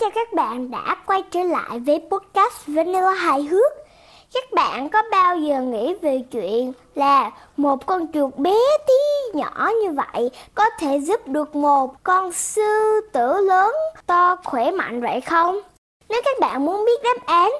chào 0.00 0.10
các 0.14 0.32
bạn 0.32 0.70
đã 0.70 0.96
quay 1.06 1.22
trở 1.30 1.42
lại 1.42 1.78
với 1.78 2.00
podcast 2.10 2.66
Vanilla 2.66 3.12
hài 3.12 3.42
hước. 3.42 3.72
Các 4.34 4.52
bạn 4.52 4.88
có 4.88 5.02
bao 5.10 5.36
giờ 5.36 5.60
nghĩ 5.60 5.94
về 5.94 6.22
chuyện 6.30 6.72
là 6.94 7.30
một 7.56 7.86
con 7.86 8.12
chuột 8.12 8.36
bé 8.36 8.54
tí 8.86 8.94
nhỏ 9.38 9.70
như 9.82 9.90
vậy 9.90 10.30
có 10.54 10.70
thể 10.78 11.00
giúp 11.00 11.28
được 11.28 11.56
một 11.56 12.02
con 12.02 12.32
sư 12.32 13.00
tử 13.12 13.40
lớn, 13.40 13.74
to, 14.06 14.36
khỏe 14.44 14.70
mạnh 14.70 15.00
vậy 15.00 15.20
không? 15.20 15.60
Nếu 16.08 16.22
các 16.24 16.40
bạn 16.40 16.64
muốn 16.64 16.84
biết 16.84 17.02
đáp 17.02 17.26
án, 17.26 17.50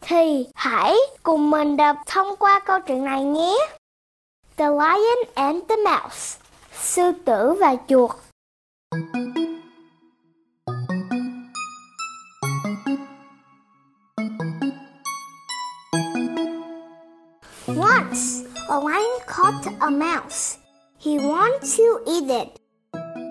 thì 0.00 0.46
hãy 0.54 0.96
cùng 1.22 1.50
mình 1.50 1.76
đọc 1.76 1.96
thông 2.06 2.36
qua 2.36 2.60
câu 2.60 2.80
chuyện 2.80 3.04
này 3.04 3.24
nhé. 3.24 3.56
The 4.56 4.68
Lion 4.68 5.18
and 5.34 5.64
the 5.68 5.76
Mouse, 5.76 6.38
Sư 6.72 7.12
tử 7.24 7.54
và 7.60 7.76
chuột 7.88 8.10
Once, 17.68 18.44
a 18.70 18.80
lion 18.80 19.20
caught 19.26 19.66
a 19.82 19.90
mouse. 19.90 20.56
He 20.98 21.18
wanted 21.18 21.68
to 21.76 22.00
eat 22.06 22.30
it. 22.30 22.58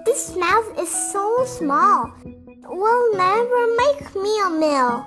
This 0.05 0.35
mouse 0.35 0.69
is 0.77 0.89
so 1.11 1.43
small, 1.45 2.11
it 2.23 2.61
will 2.69 3.17
never 3.17 3.61
make 3.81 4.15
me 4.15 4.39
a 4.45 4.49
meal, 4.49 5.03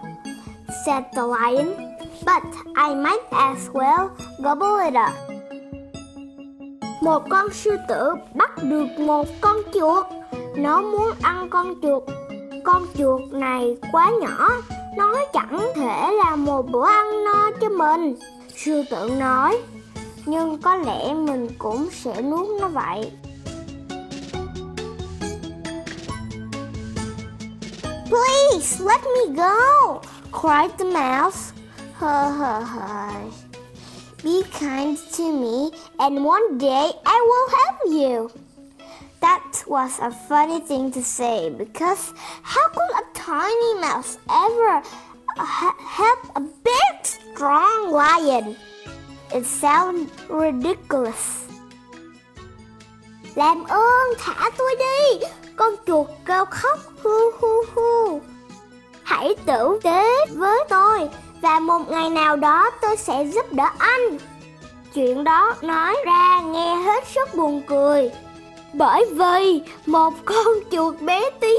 said 0.84 1.04
the 1.14 1.24
lion. 1.24 1.96
But 2.24 2.42
I 2.76 2.92
might 2.94 3.22
as 3.30 3.70
well 3.72 4.10
gobble 4.42 4.78
it 4.88 4.96
up. 4.96 5.14
Một 7.02 7.22
con 7.30 7.52
sư 7.52 7.76
tử 7.88 8.14
bắt 8.34 8.50
được 8.62 8.86
một 8.98 9.26
con 9.40 9.56
chuột. 9.74 10.06
Nó 10.56 10.80
muốn 10.80 11.10
ăn 11.22 11.48
con 11.50 11.74
chuột. 11.82 12.02
Con 12.64 12.86
chuột 12.98 13.20
này 13.32 13.76
quá 13.92 14.10
nhỏ, 14.20 14.48
nó 14.96 15.14
chẳng 15.32 15.72
thể 15.74 16.12
là 16.24 16.36
một 16.36 16.62
bữa 16.70 16.86
ăn 16.86 17.24
no 17.24 17.50
cho 17.60 17.68
mình. 17.68 18.16
Sư 18.64 18.84
tử 18.90 19.10
nói, 19.18 19.58
nhưng 20.26 20.62
có 20.62 20.76
lẽ 20.76 21.14
mình 21.14 21.48
cũng 21.58 21.88
sẽ 21.90 22.22
nuốt 22.22 22.60
nó 22.60 22.68
vậy. 22.68 23.12
Please 28.08 28.84
let 28.84 29.00
me 29.04 29.34
go, 29.36 30.00
cried 30.32 30.70
the 30.78 30.84
mouse. 30.84 31.52
Huh, 31.94 32.38
huh, 32.38 32.64
huh. 32.64 33.14
Be 34.24 34.42
kind 34.60 34.98
to 35.18 35.24
me, 35.24 35.70
and 35.96 36.26
one 36.26 36.58
day 36.58 36.92
I 37.04 37.20
will 37.26 37.48
help 37.58 37.76
you. 37.86 38.28
That 39.20 39.42
was 39.66 40.00
a 40.00 40.10
funny 40.28 40.60
thing 40.68 40.92
to 40.92 41.00
say 41.02 41.50
because 41.58 42.12
how 42.42 42.68
could 42.68 42.90
a 42.90 43.04
tiny 43.14 43.80
mouse 43.80 44.18
ever 44.28 44.82
help 45.96 46.18
a 46.34 46.40
big, 46.40 46.94
strong 47.02 47.92
lion? 47.92 48.54
It 49.32 49.46
sounds 49.46 50.10
ridiculous. 50.28 51.44
Làm 53.34 53.64
ơn 53.64 54.14
thả 54.18 54.50
tôi 54.58 54.74
đi, 54.78 55.26
con 55.56 55.74
chuột 55.86 56.06
kêu 56.26 56.44
khóc 56.44 56.78
hu 57.02 57.30
hu 57.40 57.62
hu. 57.74 58.20
Hãy 59.02 59.34
tử 59.46 59.78
tế 59.82 60.26
với 60.34 60.64
tôi 60.68 61.08
và 61.42 61.58
một 61.58 61.90
ngày 61.90 62.10
nào 62.10 62.36
đó 62.36 62.70
tôi 62.82 62.96
sẽ 62.96 63.24
giúp 63.24 63.52
đỡ 63.52 63.68
anh. 63.78 64.18
Chuyện 64.94 65.24
đó 65.24 65.54
nói 65.62 65.96
ra 66.06 66.40
nghe 66.40 66.74
hết 66.74 67.06
sức 67.06 67.34
buồn 67.34 67.62
cười. 67.66 68.10
Bởi 68.72 69.04
vì 69.12 69.62
một 69.86 70.14
con 70.24 70.46
chuột 70.70 71.00
bé 71.00 71.30
tí 71.40 71.54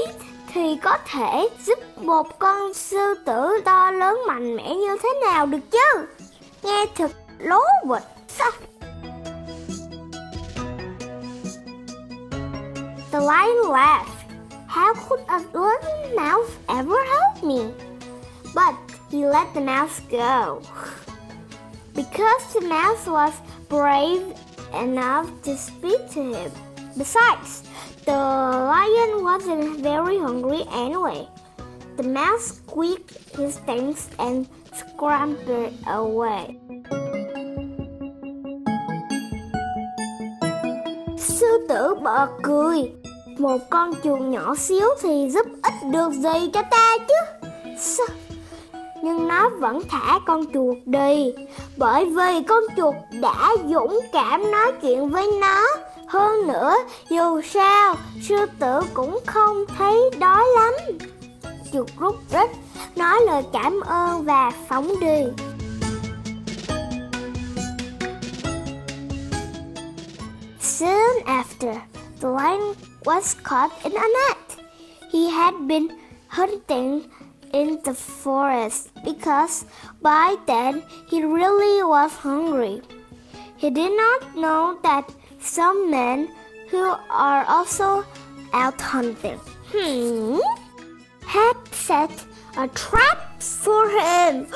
thì 0.54 0.76
có 0.82 0.98
thể 1.12 1.48
giúp 1.66 1.78
một 1.98 2.38
con 2.38 2.74
sư 2.74 3.14
tử 3.24 3.60
to 3.64 3.90
lớn 3.90 4.20
mạnh 4.26 4.56
mẽ 4.56 4.74
như 4.74 4.96
thế 5.02 5.08
nào 5.20 5.46
được 5.46 5.70
chứ? 5.70 6.06
Nghe 6.62 6.86
thật 6.96 7.10
lố 7.38 7.60
bịch. 7.86 8.02
Sao? 8.28 8.50
The 13.12 13.20
lion 13.20 13.72
laughed. 13.72 14.22
How 14.68 14.94
could 15.08 15.20
a 15.26 15.38
little 15.38 16.16
mouse 16.16 16.50
ever 16.66 16.98
help 17.10 17.42
me? 17.42 17.72
But 18.54 18.74
he 19.10 19.18
let 19.18 19.54
the 19.54 19.60
mouse 19.60 20.00
go. 20.10 20.62
Because 21.94 22.54
the 22.54 22.60
mouse 22.60 23.06
was 23.06 23.32
brave 23.68 24.22
enough 24.72 25.26
to 25.44 25.56
speak 25.56 26.00
to 26.14 26.22
him. 26.22 26.50
Besides, 26.96 27.62
the 28.04 28.12
lion 28.12 29.24
wasn't 29.24 29.80
very 29.80 30.18
hungry 30.18 30.64
anyway. 30.72 31.26
The 31.96 32.02
mouse 32.02 32.60
squeaked 32.60 33.36
his 33.36 33.58
thanks 33.66 34.08
and 34.18 34.46
scrambled 34.72 35.72
away. 35.86 36.58
Sư 41.18 41.66
tử 41.68 41.94
bật 42.02 42.28
cười. 42.42 42.92
Một 43.38 43.70
con 43.70 43.92
chuột 44.04 44.20
nhỏ 44.20 44.54
xíu 44.54 44.86
thì 45.02 45.30
giúp 45.30 45.46
ích 45.62 45.74
được 45.92 46.12
gì 46.12 46.50
cho 46.52 46.62
ta 46.70 46.98
chứ? 47.08 47.48
Sao? 47.78 48.06
Nhưng 49.02 49.28
nó 49.28 49.48
vẫn 49.48 49.80
thả 49.88 50.18
con 50.26 50.44
chuột 50.54 50.76
đi 50.86 51.32
Bởi 51.76 52.04
vì 52.04 52.42
con 52.48 52.64
chuột 52.76 52.94
đã 53.20 53.50
dũng 53.68 54.00
cảm 54.12 54.50
nói 54.50 54.72
chuyện 54.82 55.08
với 55.08 55.26
nó 55.40 55.64
hơn 56.12 56.46
nữa, 56.46 56.74
dù 57.10 57.40
sao, 57.42 57.94
sư 58.22 58.36
tử 58.58 58.80
cũng 58.94 59.20
không 59.26 59.64
thấy 59.78 60.10
đói 60.20 60.44
lắm 60.54 60.98
Chuột 61.72 61.88
rút 61.98 62.16
rít, 62.30 62.50
nói 62.96 63.20
lời 63.26 63.42
cảm 63.52 63.80
ơn 63.80 64.24
và 64.24 64.52
phóng 64.68 65.00
đi 65.00 65.44
Soon 70.60 71.24
after, 71.26 71.74
the 72.20 72.28
lion 72.28 72.74
was 73.04 73.34
caught 73.42 73.82
in 73.82 73.92
a 73.92 74.06
net. 74.08 74.38
He 75.12 75.30
had 75.30 75.54
been 75.68 75.88
hunting 76.28 77.00
in 77.52 77.82
the 77.84 77.92
forest 78.24 78.88
because 79.04 79.64
by 80.00 80.36
then 80.46 80.80
he 81.10 81.18
really 81.20 81.82
was 81.82 82.10
hungry. 82.22 82.80
He 83.58 83.70
did 83.70 83.92
not 83.92 84.34
know 84.34 84.74
that 84.82 85.04
some 85.42 85.90
men 85.90 86.28
who 86.68 86.94
are 87.10 87.44
also 87.46 88.04
out 88.52 88.80
hunting 88.80 89.38
hmm, 89.72 90.38
had 91.26 91.56
set 91.72 92.10
a 92.56 92.68
trap 92.68 93.42
for 93.42 93.88
him. 93.88 94.46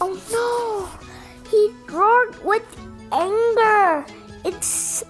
oh 0.00 0.14
no! 0.30 0.88
He 1.50 1.70
roared 1.88 2.36
with 2.44 2.66
anger. 3.12 4.04
It 4.44 4.54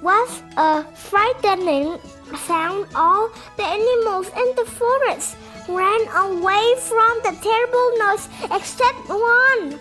was 0.02 0.42
a 0.56 0.84
frightening 0.94 1.98
sound. 2.46 2.86
All 2.94 3.30
the 3.56 3.64
animals 3.64 4.28
in 4.28 4.48
the 4.56 4.64
forest 4.70 5.36
ran 5.68 6.02
away 6.24 6.74
from 6.78 7.12
the 7.24 7.34
terrible 7.42 7.88
noise 7.98 8.28
except 8.52 9.08
one. 9.08 9.78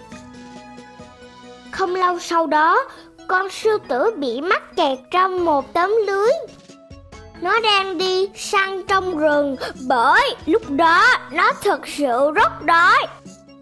Không 1.71 1.95
lâu 1.95 2.19
sau 2.19 2.47
đó, 2.47 2.85
con 3.27 3.49
sư 3.49 3.77
tử 3.87 4.11
bị 4.17 4.41
mắc 4.41 4.75
kẹt 4.75 4.99
trong 5.11 5.45
một 5.45 5.73
tấm 5.73 5.91
lưới. 6.07 6.31
Nó 7.41 7.59
đang 7.59 7.97
đi 7.97 8.29
săn 8.35 8.83
trong 8.87 9.17
rừng 9.17 9.55
bởi 9.87 10.35
lúc 10.45 10.69
đó 10.69 11.05
nó 11.31 11.51
thực 11.63 11.87
sự 11.87 12.31
rất 12.35 12.61
đói. 12.61 12.97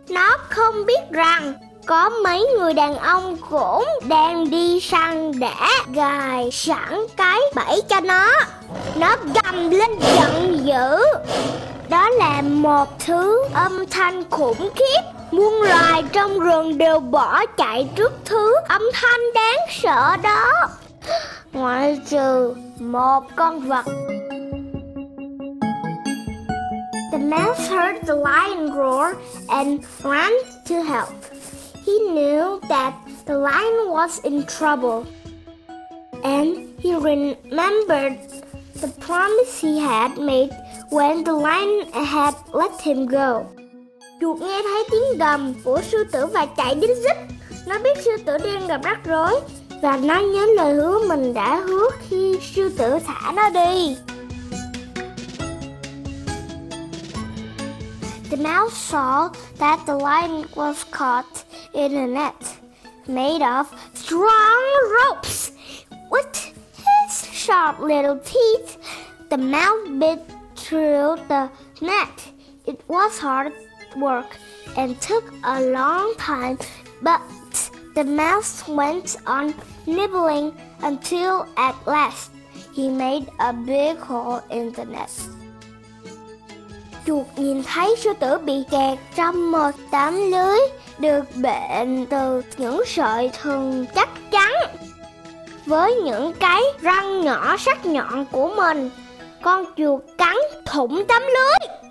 Nó 0.09 0.37
không 0.49 0.85
biết 0.85 0.99
rằng 1.11 1.53
có 1.85 2.09
mấy 2.09 2.47
người 2.57 2.73
đàn 2.73 2.97
ông 2.97 3.37
cũng 3.49 3.85
đang 4.07 4.49
đi 4.49 4.79
săn 4.79 5.39
để 5.39 5.53
gài 5.93 6.49
sẵn 6.51 7.05
cái 7.17 7.39
bẫy 7.55 7.81
cho 7.89 7.99
nó. 7.99 8.31
Nó 8.95 9.15
gầm 9.43 9.69
lên 9.69 9.91
giận 9.99 10.59
dữ. 10.65 11.03
Đó 11.89 12.09
là 12.09 12.41
một 12.41 12.99
thứ 12.99 13.43
âm 13.53 13.85
thanh 13.85 14.29
khủng 14.29 14.69
khiếp. 14.75 15.12
Muôn 15.33 15.61
loài 15.61 16.03
trong 16.11 16.39
rừng 16.39 16.77
đều 16.77 16.99
bỏ 16.99 17.45
chạy 17.57 17.89
trước 17.95 18.11
thứ 18.25 18.55
âm 18.67 18.81
thanh 18.93 19.19
đáng 19.35 19.67
sợ 19.69 20.17
đó. 20.23 20.51
Ngoại 21.53 21.99
trừ 22.09 22.55
một 22.79 23.23
con 23.35 23.59
vật. 23.59 23.85
The 27.11 27.17
mouse 27.17 27.69
heard 27.69 28.07
the 28.07 28.15
lion 28.15 28.75
roar 28.75 29.15
and 29.47 29.81
ran 30.03 30.33
to 30.69 30.75
help. 30.75 31.09
He 31.85 31.93
knew 31.93 32.59
that 32.69 32.93
the 33.25 33.33
lion 33.33 33.89
was 33.89 34.21
in 34.23 34.43
trouble. 34.59 35.03
And 36.23 36.57
he 36.79 36.95
remembered 36.95 38.13
the 38.81 38.87
promise 39.07 39.61
he 39.61 39.79
had 39.79 40.17
made 40.17 40.49
when 40.89 41.23
the 41.23 41.33
lion 41.33 42.05
had 42.05 42.33
let 42.53 42.81
him 42.81 43.07
go. 43.07 43.45
Chuột 44.23 44.39
nghe 44.39 44.61
thấy 44.63 44.83
tiếng 44.91 45.17
gầm 45.19 45.53
của 45.63 45.81
sư 45.91 46.03
tử 46.11 46.25
và 46.25 46.45
chạy 46.45 46.75
đến 46.75 46.91
giúp. 46.95 47.17
Nó 47.67 47.79
biết 47.79 47.97
sư 48.05 48.11
tử 48.25 48.37
đang 48.37 48.67
gặp 48.67 48.81
rắc 48.83 48.99
rối 49.05 49.39
và 49.81 49.97
nó 49.97 50.19
nhớ 50.19 50.45
lời 50.55 50.73
hứa 50.73 50.99
mình 51.07 51.33
đã 51.33 51.55
hứa 51.55 51.89
khi 52.09 52.39
sư 52.55 52.69
tử 52.77 52.99
thả 53.05 53.31
nó 53.35 53.49
đi. 53.49 53.97
The 58.31 58.37
mouse 58.37 58.75
saw 58.91 59.29
that 59.59 59.79
the 59.87 59.93
lion 59.93 60.43
was 60.55 60.75
caught 60.91 61.45
in 61.71 61.95
a 61.95 62.07
net 62.07 62.33
made 63.07 63.45
of 63.45 63.63
strong 63.95 64.63
ropes. 64.93 65.51
With 66.09 66.53
his 66.75 67.25
sharp 67.33 67.79
little 67.79 68.17
teeth, 68.33 68.77
the 69.29 69.37
mouse 69.37 69.89
bit 69.99 70.19
through 70.55 71.17
the 71.29 71.47
net. 71.81 72.33
It 72.65 72.79
was 72.87 73.19
hard 73.19 73.53
work 73.95 74.25
and 74.75 74.95
took 75.01 75.23
a 75.41 75.61
long 75.61 76.13
time, 76.17 76.55
but 77.01 77.21
the 77.95 78.03
mouse 78.03 78.63
went 78.67 79.15
on 79.25 79.53
nibbling 79.85 80.51
until 80.81 81.45
at 81.55 81.75
last 81.85 82.31
he 82.75 82.89
made 82.89 83.25
a 83.37 83.53
big 83.53 83.99
hole 83.99 84.39
in 84.49 84.73
the 84.73 84.85
nest. 84.85 85.29
Chuột 87.05 87.25
nhìn 87.35 87.63
thấy 87.63 87.95
sư 87.97 88.13
tử 88.19 88.37
bị 88.37 88.63
kẹt 88.71 88.99
trong 89.15 89.51
một 89.51 89.71
tấm 89.91 90.31
lưới 90.31 90.59
được 90.99 91.23
bệnh 91.35 92.05
từ 92.05 92.41
những 92.57 92.83
sợi 92.87 93.31
thừng 93.41 93.85
chắc 93.95 94.09
chắn. 94.31 94.51
Với 95.65 95.95
những 95.95 96.33
cái 96.33 96.61
răng 96.81 97.21
nhỏ 97.21 97.57
sắc 97.57 97.85
nhọn 97.85 98.25
của 98.31 98.49
mình, 98.55 98.89
con 99.41 99.65
chuột 99.77 100.01
cắn 100.17 100.35
thủng 100.65 101.05
tấm 101.07 101.21
lưới. 101.21 101.82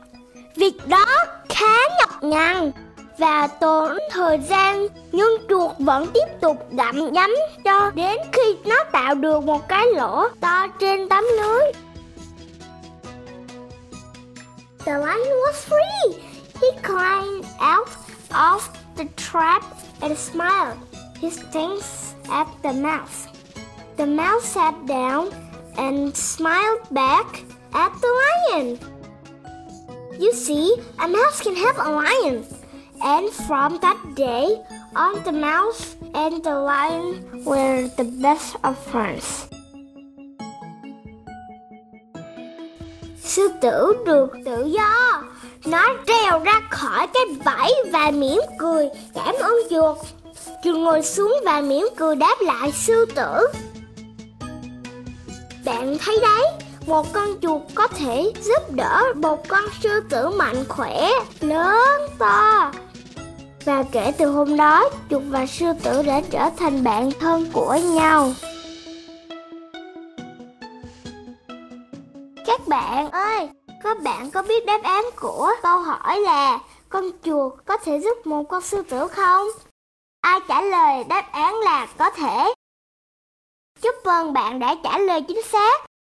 Việc 0.57 0.87
đó 0.87 1.07
khá 1.49 1.77
nhọc 1.99 2.23
nhằn 2.23 2.73
và 3.19 3.47
tốn 3.47 3.99
thời 4.11 4.39
gian, 4.39 4.87
nhưng 5.13 5.47
chuột 5.49 5.71
vẫn 5.79 6.07
tiếp 6.15 6.27
tục 6.41 6.57
gặm 6.71 7.13
nhấm 7.13 7.31
cho 7.65 7.91
đến 7.95 8.19
khi 8.33 8.57
nó 8.65 8.85
tạo 8.93 9.15
được 9.15 9.45
một 9.45 9.69
cái 9.69 9.87
lỗ 9.95 10.29
to 10.41 10.67
trên 10.81 11.09
tấm 11.09 11.25
lưới. 11.37 11.73
The 14.85 14.93
lion 14.93 15.39
was 15.47 15.55
free. 15.69 16.19
He 16.61 16.69
climbed 16.83 17.47
out 17.61 17.89
of 18.31 18.61
the 18.97 19.05
trap 19.17 19.63
and 20.01 20.19
smiled. 20.19 20.79
He 21.21 21.31
stinks 21.31 22.15
at 22.29 22.47
the 22.63 22.73
mouse. 22.73 23.29
The 23.97 24.07
mouse 24.07 24.47
sat 24.47 24.75
down 24.89 25.31
and 25.77 26.17
smiled 26.17 26.91
back 26.91 27.27
at 27.73 27.93
the 28.03 28.09
lion. 28.09 28.77
You 30.19 30.33
see, 30.33 30.75
a 30.99 31.09
mouse 31.09 31.41
can 31.41 31.57
help 31.57 31.77
a 31.79 31.91
lion. 31.91 32.45
And 33.01 33.31
from 33.49 33.79
that 33.81 33.97
day 34.17 34.57
on, 34.95 35.23
the 35.25 35.33
mouse 35.33 35.97
and 36.15 36.45
the 36.45 36.55
lion 36.55 37.45
were 37.45 37.89
the 37.97 38.05
best 38.05 38.57
of 38.63 38.75
friends. 38.93 39.49
Sư 43.23 43.49
tử 43.61 43.93
được 44.07 44.33
tự 44.45 44.65
do. 44.65 45.23
Nó 45.67 45.89
treo 46.07 46.39
ra 46.39 46.61
khỏi 46.71 47.07
cái 47.15 47.23
bẫy 47.45 47.75
và 47.93 48.11
mỉm 48.11 48.41
cười 48.59 48.89
cảm 49.15 49.35
ơn 49.41 49.55
chuột. 49.71 49.97
Chuột 50.65 50.77
ngồi 50.77 51.03
xuống 51.03 51.41
và 51.45 51.61
mỉm 51.61 51.87
cười 51.97 52.17
đáp 52.17 52.37
lại 52.41 52.73
sư 52.73 53.07
tử. 53.15 53.47
Bạn 55.65 55.97
thấy 56.05 56.19
đấy, 56.23 56.45
một 56.87 57.07
con 57.13 57.41
chuột 57.43 57.63
có 57.75 57.89
thể 57.89 58.33
giúp 58.41 58.71
đỡ 58.71 59.03
một 59.17 59.49
con 59.49 59.65
sư 59.81 60.01
tử 60.11 60.29
mạnh 60.29 60.65
khỏe, 60.69 61.11
lớn 61.41 62.01
to. 62.19 62.73
Và 63.65 63.85
kể 63.93 64.13
từ 64.19 64.31
hôm 64.31 64.57
đó, 64.57 64.91
chuột 65.11 65.23
và 65.29 65.47
sư 65.47 65.67
tử 65.83 66.03
đã 66.03 66.21
trở 66.31 66.51
thành 66.57 66.85
bạn 66.85 67.11
thân 67.21 67.51
của 67.53 67.79
nhau. 67.95 68.33
Các 72.47 72.69
bạn 72.69 73.11
ơi, 73.11 73.49
các 73.83 74.03
bạn 74.03 74.31
có 74.31 74.43
biết 74.43 74.67
đáp 74.67 74.81
án 74.83 75.05
của 75.17 75.51
câu 75.63 75.79
hỏi 75.79 76.21
là 76.21 76.59
con 76.89 77.11
chuột 77.25 77.53
có 77.65 77.77
thể 77.77 78.01
giúp 78.01 78.27
một 78.27 78.43
con 78.49 78.63
sư 78.63 78.83
tử 78.89 79.09
không? 79.09 79.47
Ai 80.21 80.41
trả 80.49 80.61
lời 80.61 81.05
đáp 81.05 81.33
án 81.33 81.55
là 81.55 81.87
có 81.99 82.11
thể. 82.11 82.55
Chúc 83.81 83.95
mừng 84.05 84.33
bạn 84.33 84.59
đã 84.59 84.75
trả 84.85 84.99
lời 84.99 85.25
chính 85.29 85.43
xác. 85.43 85.92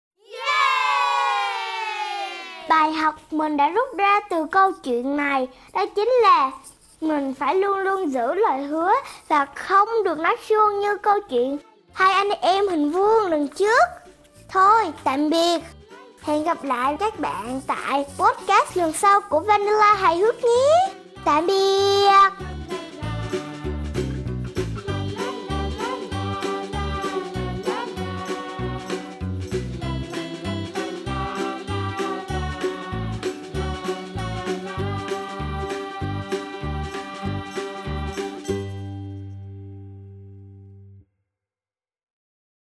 Bài 2.68 2.92
học 2.92 3.14
mình 3.30 3.56
đã 3.56 3.68
rút 3.68 3.88
ra 3.98 4.20
từ 4.30 4.46
câu 4.50 4.72
chuyện 4.72 5.16
này 5.16 5.48
đó 5.72 5.86
chính 5.86 6.08
là 6.22 6.50
mình 7.00 7.34
phải 7.34 7.54
luôn 7.54 7.78
luôn 7.78 8.12
giữ 8.12 8.34
lời 8.34 8.62
hứa 8.62 8.92
và 9.28 9.44
không 9.44 9.88
được 10.04 10.18
nói 10.18 10.36
suông 10.48 10.80
như 10.80 10.98
câu 10.98 11.20
chuyện 11.20 11.58
hai 11.92 12.12
anh 12.12 12.30
em 12.40 12.68
hình 12.68 12.90
vuông 12.90 13.26
lần 13.26 13.48
trước. 13.48 13.84
Thôi, 14.48 14.92
tạm 15.04 15.30
biệt. 15.30 15.58
Hẹn 16.22 16.44
gặp 16.44 16.64
lại 16.64 16.96
các 17.00 17.20
bạn 17.20 17.60
tại 17.66 18.04
podcast 18.18 18.76
lần 18.76 18.92
sau 18.92 19.20
của 19.20 19.40
Vanilla 19.40 19.94
hài 19.94 20.18
hước 20.18 20.44
nhé. 20.44 20.92
Tạm 21.24 21.46
biệt. 21.46 22.51